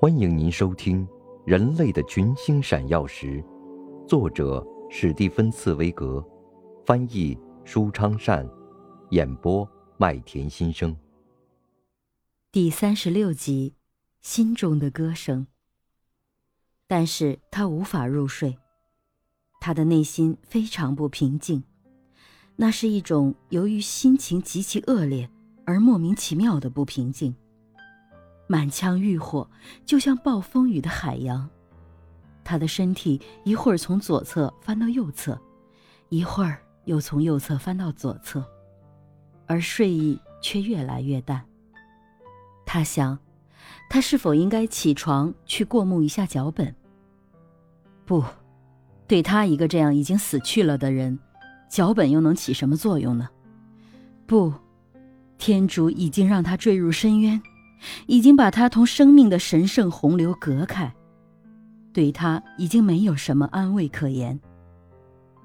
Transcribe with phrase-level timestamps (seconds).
[0.00, 1.06] 欢迎您收听
[1.46, 3.42] 《人类的群星闪耀时》，
[4.06, 6.22] 作者史蒂芬·茨威格，
[6.84, 8.46] 翻译舒昌善，
[9.10, 10.94] 演播麦田心声。
[12.50, 13.74] 第三十六集，
[14.20, 15.46] 心中的歌声。
[16.88, 18.58] 但是他无法入睡，
[19.60, 21.62] 他的内心非常不平静，
[22.56, 25.30] 那是一种由于心情极其恶劣
[25.64, 27.34] 而莫名其妙的不平静。
[28.46, 29.48] 满腔欲火，
[29.86, 31.48] 就像暴风雨的海洋。
[32.42, 35.40] 他的身体一会儿从左侧翻到右侧，
[36.10, 38.44] 一会儿又从右侧翻到左侧，
[39.46, 41.42] 而睡意却越来越淡。
[42.66, 43.18] 他想，
[43.88, 46.74] 他是否应该起床去过目一下脚本？
[48.04, 48.22] 不，
[49.06, 51.18] 对他一个这样已经死去了的人，
[51.70, 53.28] 脚本又能起什么作用呢？
[54.26, 54.52] 不，
[55.38, 57.42] 天主已经让他坠入深渊。
[58.06, 60.92] 已经把他同生命的神圣洪流隔开，
[61.92, 64.38] 对他已经没有什么安慰可言。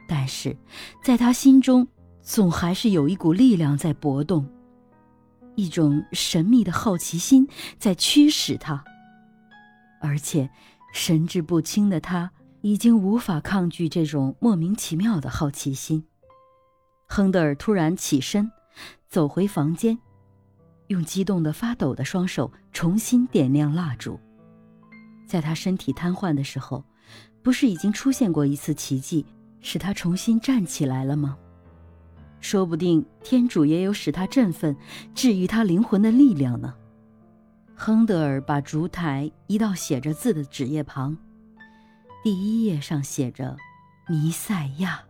[0.07, 0.57] 但是，
[1.03, 1.87] 在他心中，
[2.21, 4.47] 总还是有一股力量在搏动，
[5.55, 8.83] 一种神秘的好奇心在驱使他。
[10.01, 10.49] 而且，
[10.93, 12.31] 神志不清的他
[12.61, 16.03] 已经无法抗拒这种莫名其妙的好奇心。
[17.07, 18.51] 亨德尔突然起身，
[19.07, 19.97] 走回房间。
[20.89, 24.19] 用激动的发抖的双手重新点亮蜡烛。
[25.25, 26.83] 在他身体瘫痪的时候，
[27.41, 29.25] 不是已经出现过一次奇迹，
[29.61, 31.37] 使他重新站起来了吗？
[32.41, 34.75] 说不定天主也有使他振奋、
[35.13, 36.73] 治愈他灵魂的力量呢。
[37.75, 41.15] 亨德尔把烛台移到写着字的纸页旁，
[42.23, 43.55] 第一页上写着
[44.11, 45.03] 《弥赛亚》。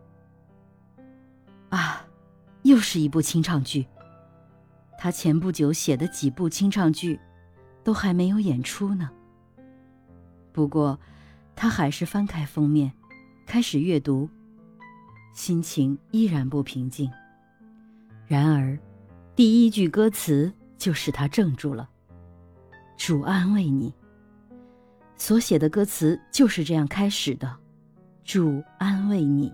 [1.70, 2.06] 啊，
[2.64, 3.88] 又是一部清唱剧。
[5.02, 7.18] 他前不久写的几部清唱剧，
[7.86, 9.10] 都还没有演出呢。
[10.52, 11.00] 不过，
[11.56, 12.92] 他还是翻开封面，
[13.48, 14.30] 开始阅读，
[15.34, 17.10] 心情依然不平静。
[18.28, 18.78] 然而，
[19.38, 21.90] 第一句歌词就使他怔住了
[22.98, 23.94] ：“主安慰你。”
[25.16, 27.56] 所写的歌词就是这样开始的
[28.26, 29.50] ：“主安慰你。”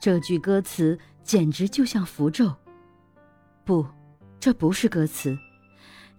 [0.00, 2.54] 这句歌词简直就像符咒。
[3.64, 3.84] 不。
[4.40, 5.38] 这不是歌词，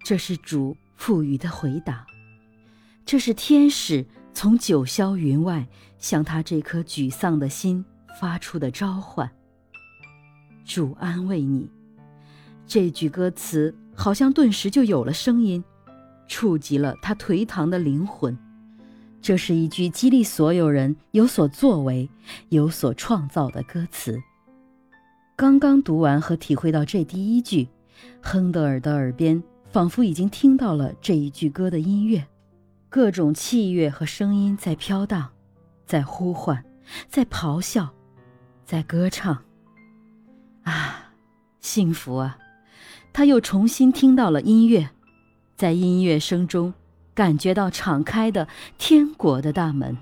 [0.05, 2.05] 这是主赋予的回答，
[3.03, 5.67] 这是天使从九霄云外
[5.97, 7.83] 向他这颗沮丧的心
[8.19, 9.27] 发出的召唤。
[10.63, 11.67] 主安慰你，
[12.67, 15.63] 这句歌词好像顿时就有了声音，
[16.27, 18.37] 触及了他颓唐的灵魂。
[19.19, 22.07] 这是一句激励所有人有所作为、
[22.49, 24.21] 有所创造的歌词。
[25.35, 27.67] 刚刚读完和体会到这第一句。
[28.22, 29.41] 亨德尔的耳边
[29.72, 32.25] 仿佛已经听到了这一句歌的音乐，
[32.89, 35.29] 各种器乐和声音在飘荡，
[35.85, 36.63] 在呼唤，
[37.07, 37.90] 在咆哮，
[38.66, 39.44] 在歌唱。
[40.63, 41.13] 啊，
[41.59, 42.38] 幸福啊！
[43.13, 44.90] 他又重新听到了音乐，
[45.56, 46.73] 在音乐声中
[47.13, 48.47] 感觉到敞开的
[48.78, 49.97] 天国的大门。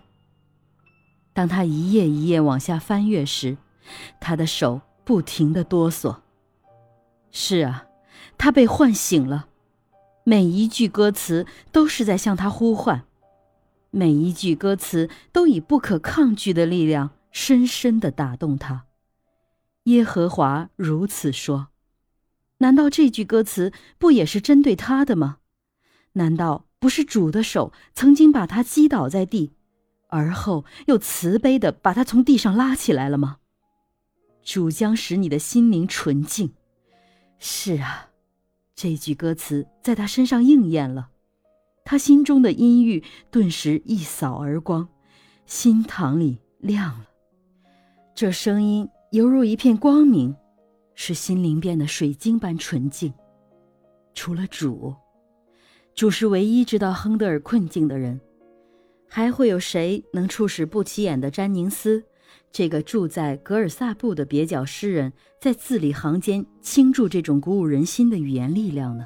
[1.32, 3.56] 当他一页一页往下翻阅时，
[4.20, 6.18] 他的手不停地哆嗦。
[7.32, 7.86] 是啊。
[8.38, 9.48] 他被唤醒了，
[10.24, 13.06] 每一句歌词都是在向他呼唤，
[13.92, 18.86] 每一句歌词都以不可抗拒的力量深深的打动他。
[19.84, 21.70] 耶和华如此说
[22.60, 25.38] ：“难道这句歌词不也是针对他的吗？
[26.14, 29.54] 难道不是主的手曾经把他击倒在地，
[30.10, 33.38] 而后又慈悲的把他从地上拉起来了吗？
[34.44, 36.54] 主将使你的心灵纯净。
[37.40, 38.09] 是啊。”
[38.82, 41.10] 这句歌词在他身上应验了，
[41.84, 44.88] 他心中的阴郁顿时一扫而光，
[45.46, 47.06] 心堂里亮了。
[48.16, 50.34] 这声音犹如一片光明，
[50.96, 53.14] 使心灵变得水晶般纯净。
[54.14, 54.96] 除了主，
[55.94, 58.18] 主是唯一知道亨德尔困境的人，
[59.10, 62.02] 还会有谁能促使不起眼的詹宁斯？
[62.52, 69.06] 这个住在格尔萨布的蹩脚诗人，在字里行间倾注这种鼓舞人心的语言力量呢。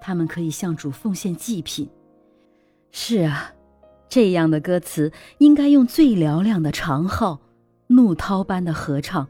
[0.00, 1.88] 他们可以向主奉献祭品。
[2.92, 3.52] 是啊，
[4.08, 7.40] 这样的歌词应该用最嘹亮的长号、
[7.88, 9.28] 怒涛般的合唱、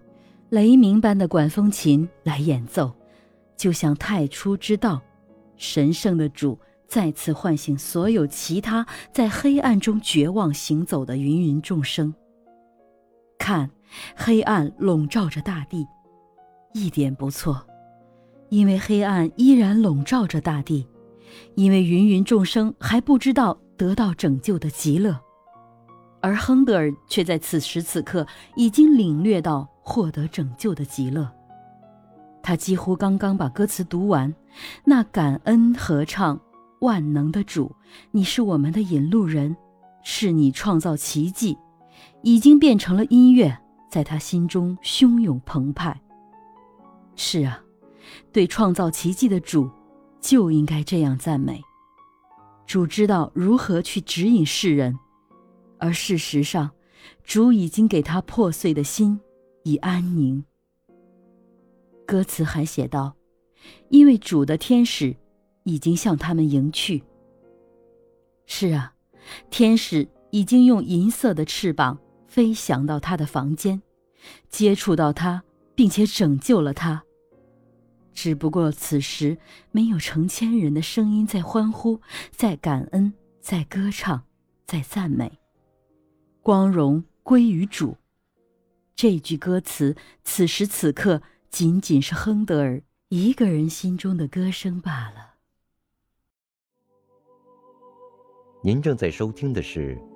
[0.50, 2.93] 雷鸣般的管风琴来演奏，
[3.56, 5.00] 就像太初之道，
[5.56, 12.14] 神圣的主再次唤醒所有其他在黑暗中绝望行走的芸芸众生。
[13.46, 13.70] 看，
[14.16, 15.87] 黑暗笼罩着大地，
[16.75, 17.64] 一点不错，
[18.48, 20.84] 因为黑暗依然笼罩着大地，
[21.54, 25.16] 因为芸芸众生还不知道得到拯救的极乐，
[26.20, 28.26] 而亨德尔却在此时此刻
[28.56, 31.31] 已经领略到获得拯救的极乐。
[32.43, 34.34] 他几乎刚刚把歌词读完，
[34.84, 36.40] 那感恩合唱，
[36.81, 37.70] 万能的主，
[38.10, 39.56] 你是我们的引路人，
[40.02, 41.56] 是你创造奇迹，
[42.22, 43.56] 已经变成了音乐，
[43.90, 46.00] 在他心中汹涌澎湃。
[47.14, 47.62] 是啊，
[48.32, 49.70] 对创造奇迹的主。
[50.19, 51.62] 就应该这样赞美。
[52.66, 54.98] 主知道如何去指引世人，
[55.78, 56.69] 而事实上，
[57.22, 59.20] 主已经给他破碎的心
[59.62, 60.44] 以安宁。
[62.04, 63.14] 歌词还写道
[63.88, 65.14] ：“因为主的天使
[65.62, 67.04] 已经向他们迎去。”
[68.46, 68.94] 是啊，
[69.48, 73.82] 天使已经用银色的翅膀飞翔到他的房间，
[74.49, 75.44] 接触到他，
[75.75, 77.05] 并且拯救了他。
[78.12, 79.37] 只不过此时
[79.70, 82.00] 没有成千人的声音在欢呼，
[82.31, 84.25] 在感恩，在歌唱，
[84.67, 85.38] 在赞美。
[86.43, 87.96] 光荣归于主。
[88.94, 89.94] 这句歌词
[90.25, 91.20] 此时此刻
[91.50, 95.34] 仅仅是亨德尔一个人心中的歌声罢了。
[98.62, 99.94] 您正在收听的是《